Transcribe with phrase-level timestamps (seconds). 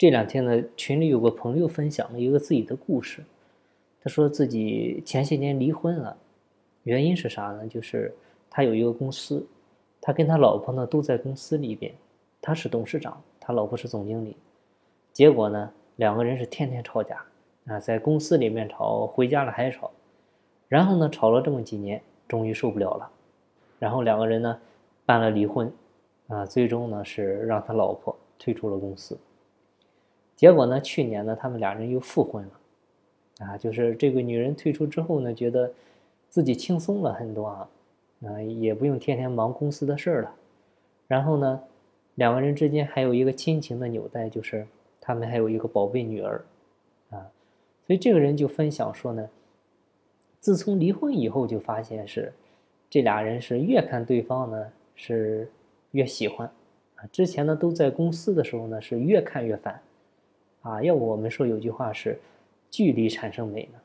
[0.00, 3.22] 这两天呢，群里有个朋友分享了一个自己的故事，
[4.02, 6.16] 他说自己前些年离婚了，
[6.84, 7.68] 原因是啥呢？
[7.68, 8.10] 就是
[8.48, 9.46] 他有一个公司，
[10.00, 11.92] 他跟他老婆呢都在公司里边，
[12.40, 14.34] 他是董事长，他老婆是总经理，
[15.12, 17.22] 结果呢，两个人是天天吵架
[17.66, 19.90] 啊，在公司里面吵，回家了还吵，
[20.66, 23.10] 然后呢，吵了这么几年，终于受不了了，
[23.78, 24.58] 然后两个人呢
[25.04, 25.70] 办了离婚。
[26.28, 29.18] 啊，最终呢是让他老婆退出了公司。
[30.40, 33.46] 结果呢，去年呢，他们俩人又复婚了。
[33.46, 35.70] 啊，就是这个女人退出之后呢，觉得
[36.30, 37.68] 自己轻松了很多啊，
[38.24, 40.34] 啊，也不用天天忙公司的事儿了。
[41.06, 41.60] 然后呢，
[42.14, 44.66] 两个人之间还有一个亲情的纽带，就是
[44.98, 46.42] 他们还有一个宝贝女儿。
[47.10, 47.28] 啊，
[47.86, 49.28] 所以这个人就分享说呢，
[50.40, 52.32] 自从离婚以后，就发现是
[52.88, 55.46] 这俩人是越看对方呢是。
[55.92, 56.48] 越喜欢，
[56.94, 59.82] 啊，之前呢都在公司的时候呢是越看越烦，
[60.62, 62.18] 啊，要不我们说有句话是，
[62.70, 63.78] 距离产生美呢。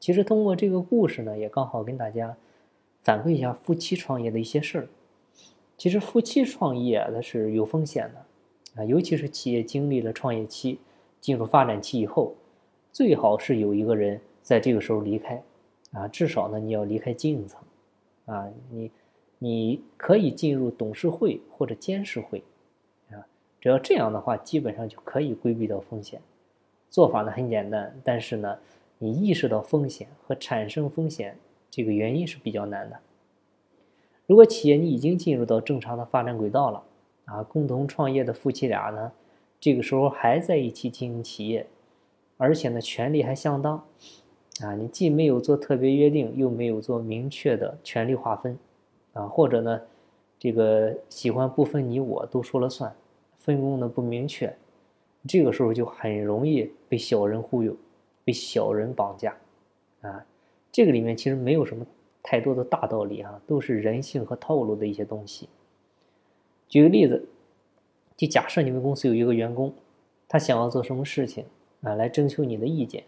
[0.00, 2.36] 其实通过这个故事呢，也刚好跟大家
[3.02, 4.88] 反馈一下夫妻创业的一些事儿。
[5.76, 10.78] 其实夫妻创业它是有风险的，啊，尤其是企业经历了创业期，
[11.20, 12.34] 进入发展期以后，
[12.92, 15.42] 最好是有一个人在这个时候离开，
[15.92, 17.60] 啊，至少呢你要离开经营层，
[18.26, 18.90] 啊，你。
[19.40, 22.42] 你可以进入董事会或者监事会，
[23.60, 26.20] 只要这样的话，基本上就可以规避到风险。
[26.90, 28.58] 做法呢很简单，但是呢，
[28.98, 31.36] 你意识到风险和产生风险
[31.70, 32.98] 这个原因是比较难的。
[34.26, 36.82] 如果企业你已经进入到正常的发展轨道了，
[37.24, 39.12] 啊，共同创业的夫妻俩呢，
[39.60, 41.66] 这个时候还在一起经营企业，
[42.36, 43.84] 而且呢权利还相当，
[44.62, 48.58] 啊，你既没有做特别约定，又没有做明确的权利划分。
[49.14, 49.80] 啊，或者呢，
[50.38, 52.94] 这个喜欢不分你我都说了算，
[53.48, 54.54] 分工呢不明确，
[55.26, 57.74] 这个时候就很容易被小人忽悠，
[58.22, 59.34] 被小人绑架，
[60.02, 60.26] 啊，
[60.70, 61.86] 这个里面其实没有什么
[62.22, 65.48] 太多的大道理啊，都是人性和套路的一些东西。
[66.68, 67.26] 举个例子，
[68.18, 69.72] 就假设你们公司有一个员工，
[70.28, 71.46] 他想要做什么事情
[71.80, 73.04] 啊，来征求你的意见，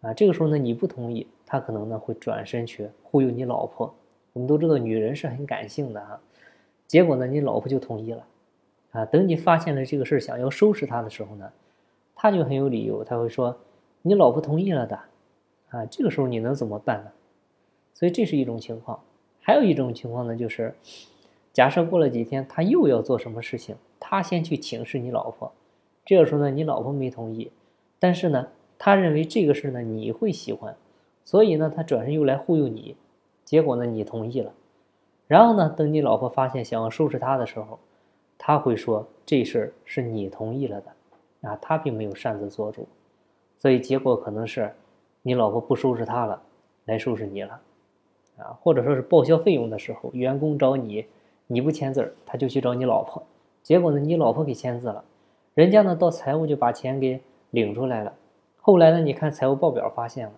[0.00, 3.94] 啊，这个时候呢你不同意，他可能呢会转身去忽悠你老婆。
[4.32, 6.18] 我们都知道女人是很感性的啊，
[6.86, 8.26] 结果呢，你老婆就同意了，
[8.92, 11.50] 啊，等你发现了这个事儿，想要收拾他的时候呢，
[12.14, 13.58] 他就很有理由，他会说
[14.02, 15.00] 你老婆同意了的，
[15.70, 17.10] 啊，这个时候你能怎么办呢？
[17.94, 19.00] 所以这是一种情况，
[19.40, 20.74] 还有一种情况呢，就是
[21.52, 25.52] 假设过了几天，他又要做什么事情，他先去请示你老婆，
[26.04, 27.50] 这个时候呢，你老婆没同意，
[27.98, 28.48] 但是呢，
[28.78, 30.76] 他认为这个事呢你会喜欢，
[31.24, 32.96] 所以呢，他转身又来忽悠你。
[33.44, 34.52] 结果呢，你同意了，
[35.26, 37.78] 然后呢，等你老婆发现想要收拾他的时候，
[38.44, 42.88] 他会说这事儿是你同意了的，啊，他并没有擅自做主，
[43.56, 44.74] 所以结果可能是，
[45.22, 46.42] 你老婆不收拾他了，
[46.86, 47.60] 来收拾你了，
[48.38, 51.06] 啊，或者说是报销费用的时候，员工找你，
[51.46, 53.22] 你不签字，他就去找你老婆，
[53.62, 55.04] 结果呢，你老婆给签字了，
[55.54, 57.20] 人家呢到财务就把钱给
[57.50, 58.12] 领出来了，
[58.60, 60.32] 后来呢，你看财务报表发现了，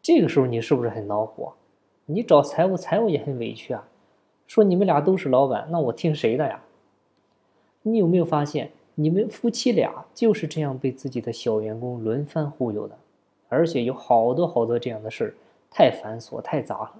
[0.00, 1.52] 这个时候你是不是很恼火？
[2.06, 3.88] 你找财务，财务也很委屈啊，
[4.46, 6.62] 说你们俩都是老板，那我听谁的呀？
[7.82, 12.96] 你有没有发现，你们夫妻俩就是这样被自己的小员工轮番忽悠的，
[13.48, 15.34] 而且有好多好多这样的事儿，
[15.70, 16.94] 太繁琐太杂了。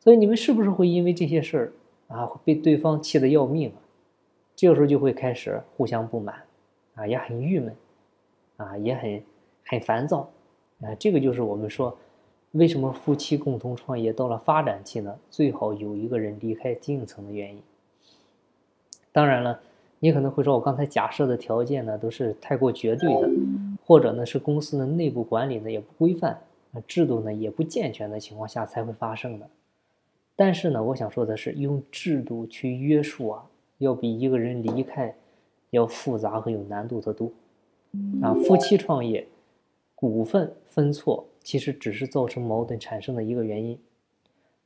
[0.00, 1.72] 所以你们是不是会因为这些事儿
[2.08, 3.76] 啊，被对方气得要命啊？
[4.56, 6.42] 这个时候就会开始互相不满，
[6.94, 7.76] 啊，也很郁闷，
[8.56, 9.22] 啊，也很
[9.66, 10.30] 很烦躁，
[10.80, 11.96] 啊，这个就是我们说。
[12.52, 15.18] 为什么夫妻共同创业到了发展期呢？
[15.28, 17.60] 最好有一个人离开经营层的原因。
[19.10, 19.60] 当然了，
[20.04, 23.30] 你可能会说，我刚才假设的条件呢，都是太过绝对的，
[23.86, 26.38] 或者呢是公司的内部管理呢也不规范，
[26.72, 29.48] 那制度呢也不健全的情况下才会发生的。
[30.36, 33.46] 但是呢，我想说的是，用制度去约束啊，
[33.78, 35.16] 要比一个人离开
[35.70, 37.32] 要复杂和有难度的多。
[38.20, 39.26] 啊，夫妻创业，
[39.94, 41.24] 股份分错。
[41.42, 43.78] 其实只是造成矛盾产生的一个原因，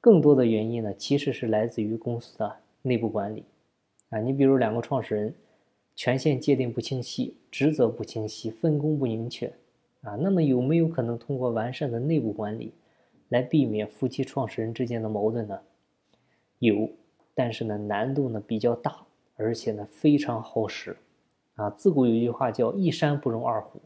[0.01, 3.45] 更多的原因呢，其实是来自于公司的内部管理。
[4.11, 5.35] 啊，你比如两个创始人，
[5.95, 9.53] 权限界定不清晰，职责不清晰，分工不明确，
[10.03, 12.73] 啊，那么有没有可能通过完善的内部管理，
[13.29, 15.61] 来避免夫妻创始人之间的矛盾呢？
[16.61, 16.89] 有，
[17.35, 18.97] 但是呢，难度呢比较大，
[19.37, 20.97] 而且呢非常耗时。
[21.57, 23.81] 啊，自古有一句话叫“一山不容二虎”。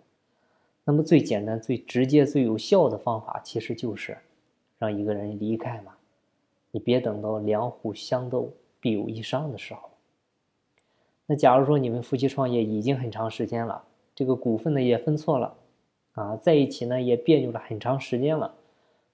[0.84, 4.18] 那么最简单、最直接、最有效的方法，其实就是
[4.78, 5.94] 让一个人离开嘛。
[6.70, 9.91] 你别等到两虎相斗、必有一伤的时候。
[11.32, 13.82] 那假如说你们夫妻创业已经很长时间了
[14.14, 15.54] 这个股份呢也分错了，
[16.12, 18.52] 啊，在一起呢也别扭了很长时间了，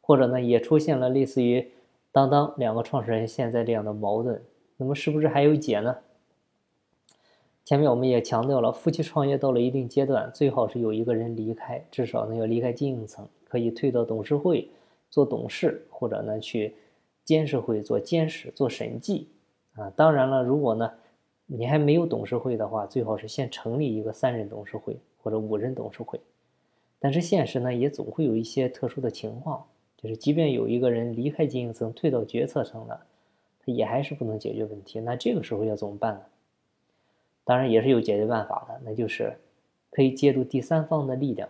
[0.00, 1.68] 或者呢也出现了类似于
[2.10, 4.42] 当当两个创始人现在这样的矛盾，
[4.78, 5.96] 那么是不是还有解呢？
[7.64, 14.68] 前面我们也强调了，夫妻创业到了一定阶段，最好是有一个人离开，至少呢要离开经营层，可以退到董事会
[15.08, 16.74] 做董事，或者呢去
[17.24, 19.28] 监事会做监事、做审计。
[19.76, 20.90] 啊，当然了，如果呢
[21.50, 26.20] 你还没有董事会的话，最好是先成立一个三人董事会或者五人董事会。
[26.98, 29.64] 但是现实呢也总会有一些特殊的情况，
[29.96, 33.06] 就是即便有一个人离开经营层，退到决策层了，
[33.60, 35.00] 他也还是不能解决问题。
[35.00, 36.20] 那这个时候要怎么办呢？
[37.44, 39.38] 当然也是有解决办法的，那就是
[39.90, 41.48] 可以借助第三方的力量，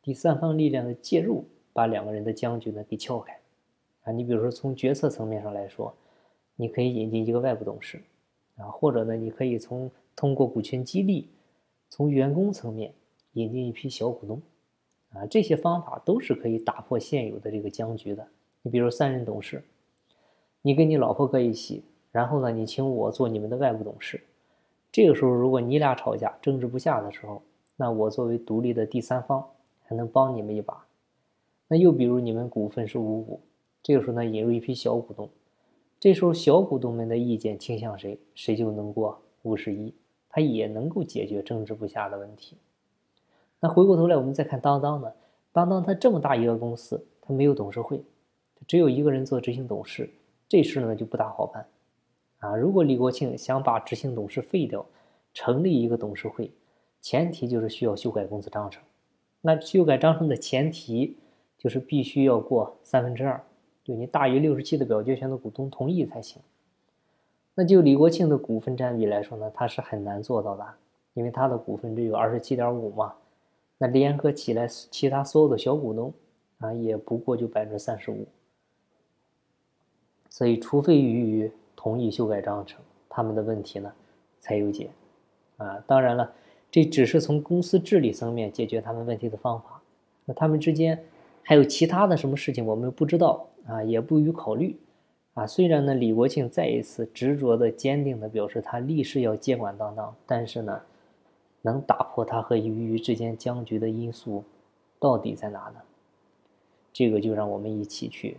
[0.00, 3.36] 第三方力量的介入，把两个人的僵局呢给撬开。
[4.02, 5.92] 啊，你比如说从决策层面上来说，
[6.54, 8.00] 你可以引进一个外部董事，
[8.60, 11.28] 啊，或者呢你可以从通过股权激励，
[11.88, 12.92] 从员工层面
[13.32, 14.42] 引进一批小股东，
[15.12, 18.26] 啊，这些方法都是可以打破现有的这个僵局的。
[18.62, 19.64] 你比如三人董事，
[20.62, 24.22] 你跟你老婆搁一起，然后呢你请我做你们的外部董事。
[24.92, 27.40] 这个时候，如果你俩吵架、争执不下的时候，
[27.76, 29.46] 那我作为独立的第三方，
[29.84, 30.84] 还能帮你们一把。
[31.68, 33.40] 那又比如你们股份是五五，
[33.82, 35.30] 这个时候呢，引入一批小股东，
[36.00, 39.94] 这时候小股东们的意见倾向谁，谁就能过五十一，
[40.30, 42.56] 他也能够解决争执不下的问题。
[43.60, 45.12] 那回过头来，我们再看当当呢，
[45.52, 48.02] 当当它这么大一个公司，它没有董事会，
[48.66, 50.08] 只有一个人做执行董事，
[50.48, 51.66] 这事呢就不大好办。
[52.38, 54.86] 啊，如果李国庆想把执行董事废掉，
[55.34, 56.50] 成立一个董事会，
[57.02, 58.82] 前提就是需要修改公司章程。
[59.42, 61.18] 那修改章程的前提
[61.58, 63.44] 就是必须要过三分之二，
[63.90, 66.40] 就你大于六十七的表决权的股东同意才行。
[67.56, 70.64] 那就李国庆的股份占比来说呢，他是很难做到的，
[71.14, 73.12] 因为他的股份只有二十七点五嘛。
[73.78, 76.14] 那联合起来，其他所有的小股东
[76.58, 78.24] 啊，也不过就百分之三十五。
[80.28, 83.92] 所以，除非予以同意修改章程，他们的问题呢
[84.38, 84.88] 才有解，
[85.56, 86.32] 啊，当然了，
[86.70, 89.82] 这只是从公司治理层面解决他们问题的方法。
[90.24, 91.02] 那他们之间
[91.42, 94.76] 还有其他的什么事情，我们不知道啊，也不予考虑，
[95.34, 100.80] 啊，虽然呢，李国庆再一次执着的、坚定的表示他立誓要接管当当，但是呢，
[101.62, 104.44] 能打破他和俞渝之间僵局的因素
[104.98, 105.80] 到底在哪呢？
[106.92, 108.36] 这个就让我们一起去，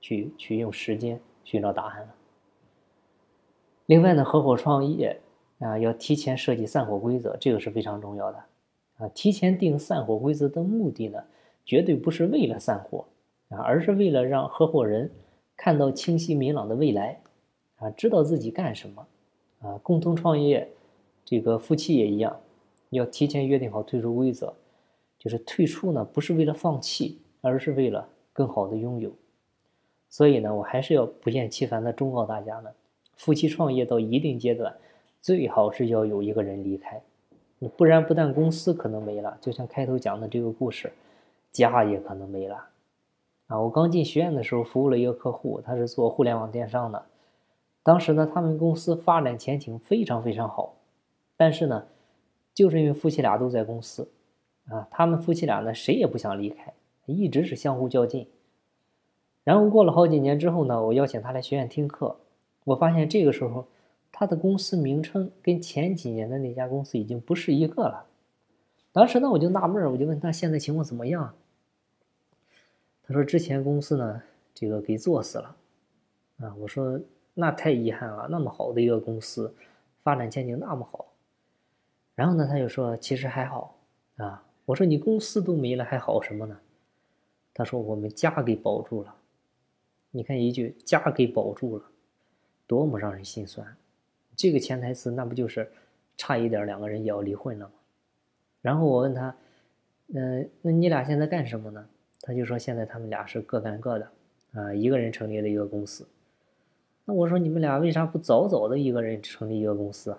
[0.00, 2.14] 去去用时间寻找答案了。
[3.86, 5.20] 另外呢，合伙创业
[5.60, 8.38] 啊，要提前设计散伙规则，这个是非常重要的
[8.96, 9.08] 啊。
[9.14, 11.22] 提前定散伙规则的目的呢，
[11.64, 13.04] 绝对不是为了散伙
[13.58, 15.10] 而是为了让合伙人
[15.56, 17.20] 看到清晰明朗的未来
[17.76, 19.06] 啊，知道自己干什么
[19.60, 19.78] 啊。
[19.82, 20.68] 共同创业，
[21.24, 22.40] 这个夫妻也一样，
[22.90, 24.54] 要提前约定好退出规则，
[25.18, 29.10] 就是退出呢，不是为了放弃，而是为了更好的拥有。
[30.08, 32.70] 所以呢，我还是要不厌其烦的忠告大家呢。
[33.16, 34.74] 夫妻创业到一定阶段，
[35.20, 37.00] 最好是要有一个人离开，
[37.76, 40.92] 不然不但公司可能没了，就像开头讲的这个故事，
[41.52, 42.64] 家也可能没了。
[43.46, 47.04] 啊，我刚进学院的时候服务了一个客户，他是做互联网电商的，
[47.82, 50.76] 当时呢，他们公司发展前景非常非常好，
[51.36, 51.86] 但是呢，
[52.54, 54.10] 就是因为夫妻俩都在公司，
[54.68, 56.72] 啊，他们夫妻俩呢谁也不想离开，
[57.04, 58.26] 一直是相互较劲。
[59.44, 62.16] 然后过了好几年之后呢，我邀请他来学院听课。
[62.64, 63.66] 我发现这个时候，
[64.10, 68.06] 他的公司名称跟前几年的那家公司已经不是一个了。
[68.90, 71.34] 当时呢，我就纳闷我就问他现在情况怎么样。
[73.06, 74.22] 他说之前公司呢，
[74.54, 75.56] 这个给做死了。
[76.38, 77.00] 啊，我说
[77.34, 79.54] 那太遗憾了，那么好的一个公司，
[80.02, 81.06] 发展前景那么好。
[82.14, 83.78] 然后呢，他就说其实还好
[84.16, 84.44] 啊。
[84.64, 86.58] 我说你公司都没了，还好什么呢？
[87.52, 89.14] 他说我们家给保住了。
[90.10, 91.84] 你看一句家给保住了。
[92.66, 93.76] 多么让人心酸！
[94.34, 95.70] 这个潜台词那不就是
[96.16, 97.72] 差一点两个人也要离婚了吗？
[98.62, 99.36] 然后我问他，
[100.14, 101.86] 嗯，那你俩现在干什么呢？
[102.26, 104.08] 他就说现在他们俩是各干各的，
[104.54, 106.08] 啊，一个人成立了一个公司。
[107.04, 110.18] 那我说你们俩为啥不早早的一个人成立一个公司啊？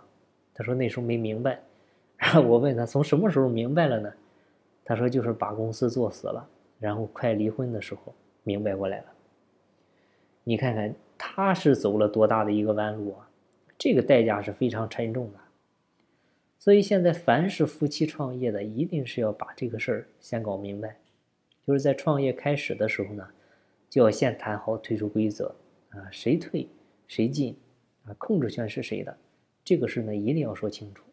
[0.54, 1.60] 他说那时候没明白。
[2.18, 4.14] 然后我问他从什么时候明白了呢？
[4.84, 6.48] 他说就是把公司做死了，
[6.80, 9.06] 然后快离婚的时候明白过来了。
[10.44, 10.94] 你看看。
[11.18, 13.30] 他是走了多大的一个弯路啊！
[13.78, 15.40] 这个代价是非常沉重的。
[16.60, 20.98] 所以现在凡是夫妻创业的，一定是要把这个事儿先搞明白，
[21.66, 23.28] 就是在创业开始的时候呢，
[23.90, 25.56] 就要先谈好退出规则
[25.90, 26.68] 啊，谁退
[27.08, 27.58] 谁进
[28.06, 29.18] 啊，控制权是谁的，
[29.64, 31.04] 这个事呢一定要说清楚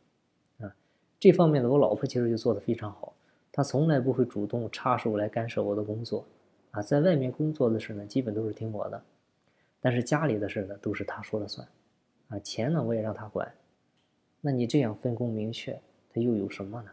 [0.59, 0.75] 啊。
[1.19, 3.15] 这方面呢，我老婆其实就做得非常好，
[3.51, 6.27] 她从来不会主动插手来干涉我的工作，
[6.73, 9.03] 啊，在外面工作的事呢，基本都是听我的，
[9.81, 11.67] 但是家里的事呢，都是她说了算，
[12.29, 13.51] 啊，钱呢我也让她管，
[14.41, 15.81] 那你这样分工明确，
[16.13, 16.91] 它又有什么呢？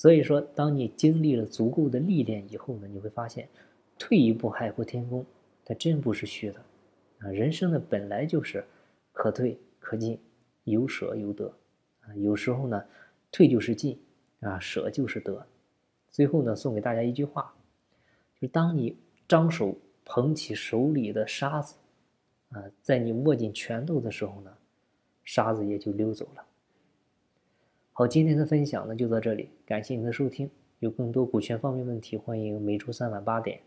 [0.00, 3.46] 所以说，当你经历了足够的历练以后呢，你会发现，
[3.98, 5.22] 退一步海阔天空，
[5.62, 6.58] 它真不是虚的，
[7.18, 8.64] 啊，人生呢本来就是
[9.12, 10.18] 可退可进，
[10.64, 11.52] 有舍有得，
[12.00, 12.82] 啊，有时候呢。
[13.30, 14.00] 退就是进，
[14.40, 15.46] 啊，舍就是得。
[16.08, 17.54] 最后呢，送给大家一句话，
[18.34, 18.96] 就是当你
[19.28, 21.76] 张手捧起手里的沙子，
[22.48, 24.50] 啊，在你握紧拳头的时候呢，
[25.24, 26.44] 沙子也就溜走了。
[28.00, 30.50] 好，今天的分享呢就到这里，感谢您的收听。
[30.78, 33.60] 有更多股权方面问题，欢迎每周三晚八点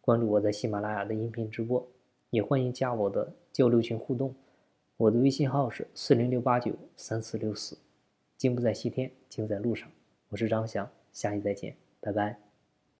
[0.00, 1.84] 关注我在喜马拉雅的音频直播，
[2.30, 4.32] 也欢迎加我的交流群互动。
[4.96, 7.76] 我的微信号是四零六八九三四六四。
[8.36, 9.90] 金不在西天，金在路上。
[10.28, 12.49] 我是张翔，下期再见，拜拜。